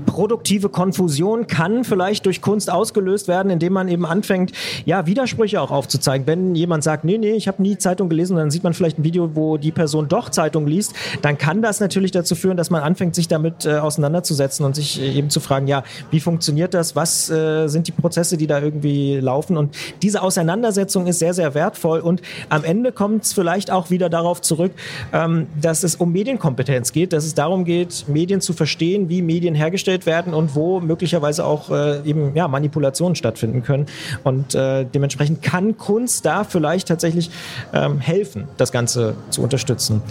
produktive 0.00 0.68
Konfusion 0.68 1.46
kann 1.46 1.84
vielleicht 1.84 2.26
durch 2.26 2.40
Kunst 2.40 2.70
ausgelöst 2.70 3.28
werden, 3.28 3.50
indem 3.50 3.72
man 3.72 3.88
eben 3.88 4.06
anfängt, 4.06 4.52
ja, 4.84 5.06
Widersprüche 5.06 5.60
auch 5.60 5.70
aufzuzeigen. 5.70 6.26
Wenn 6.26 6.54
jemand 6.54 6.84
sagt, 6.84 7.04
nee, 7.04 7.18
nee, 7.18 7.32
ich 7.32 7.48
habe 7.48 7.62
nie 7.62 7.78
Zeitung 7.78 8.08
gelesen, 8.08 8.36
dann 8.36 8.50
sieht 8.50 8.64
man 8.64 8.74
vielleicht 8.74 8.98
ein 8.98 9.04
Video, 9.04 9.34
wo 9.34 9.56
die 9.56 9.72
Person 9.72 10.08
doch 10.08 10.30
Zeitung 10.30 10.66
liest, 10.66 10.94
dann 11.22 11.38
kann 11.38 11.62
das 11.62 11.80
natürlich 11.80 12.10
dazu 12.10 12.34
führen, 12.34 12.56
dass 12.56 12.70
man 12.70 12.82
anfängt, 12.82 13.14
sich 13.14 13.28
damit 13.28 13.66
äh, 13.66 13.76
auseinanderzusetzen 13.76 14.64
und 14.64 14.74
sich 14.74 15.00
äh, 15.00 15.12
eben 15.12 15.30
zu 15.30 15.40
fragen, 15.40 15.66
ja, 15.66 15.82
wie 16.10 16.20
funktioniert 16.20 16.74
das? 16.74 16.96
Was 16.96 17.30
äh, 17.30 17.68
sind 17.68 17.88
die 17.88 17.92
Prozesse, 17.92 18.36
die 18.36 18.46
da 18.46 18.60
irgendwie 18.60 19.16
laufen? 19.16 19.56
Und 19.56 19.76
diese 20.02 20.22
Auseinandersetzung 20.22 21.06
ist 21.06 21.18
sehr, 21.18 21.34
sehr 21.34 21.54
wertvoll 21.54 22.00
und 22.00 22.22
am 22.48 22.64
Ende 22.64 22.92
kommt 22.92 23.24
es 23.24 23.32
vielleicht 23.32 23.70
auch 23.70 23.90
wieder 23.90 24.08
darauf 24.08 24.40
zurück, 24.40 24.72
ähm, 25.12 25.46
dass 25.60 25.82
es 25.82 25.96
um 25.96 26.12
Medienkompetenz 26.12 26.92
geht, 26.92 27.12
dass 27.12 27.24
es 27.24 27.34
darum 27.34 27.64
geht, 27.64 28.04
Medien 28.08 28.40
zu 28.40 28.52
verstehen, 28.52 29.08
wie 29.08 29.22
Medien 29.22 29.54
hergestellt 29.54 29.89
hergestellt 29.90 30.06
werden 30.06 30.34
und 30.34 30.54
wo 30.54 30.80
möglicherweise 30.80 31.44
auch 31.44 31.70
äh, 31.70 32.00
eben 32.08 32.34
ja, 32.34 32.48
Manipulationen 32.48 33.16
stattfinden 33.16 33.62
können. 33.62 33.86
Und 34.24 34.54
äh, 34.54 34.84
dementsprechend 34.84 35.42
kann 35.42 35.76
Kunst 35.76 36.24
da 36.24 36.44
vielleicht 36.44 36.88
tatsächlich 36.88 37.30
ähm, 37.72 38.00
helfen, 38.00 38.48
das 38.56 38.72
Ganze 38.72 39.14
zu 39.30 39.42
unterstützen. 39.42 40.02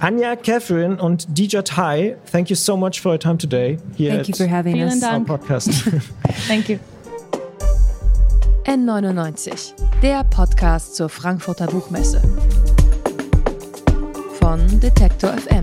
Anja, 0.00 0.36
Catherine 0.36 0.96
und 1.02 1.26
DJ 1.36 1.58
Tai, 1.64 2.16
thank 2.30 2.50
you 2.50 2.56
so 2.56 2.76
much 2.76 3.00
for 3.00 3.12
your 3.12 3.18
time 3.18 3.36
today 3.36 3.78
here 3.96 4.14
thank 4.14 4.28
you 4.28 4.36
for 4.36 4.48
having 4.48 4.74
Vielen 4.74 4.88
us. 4.90 5.00
Dank. 5.00 5.26
podcast. 5.26 5.70
thank 6.46 6.68
you. 6.68 6.78
N99, 8.64 9.72
der 10.02 10.24
Podcast 10.24 10.94
zur 10.94 11.08
Frankfurter 11.08 11.66
Buchmesse. 11.66 12.20
Von 14.38 14.60
Detektor 14.80 15.32
FM 15.32 15.62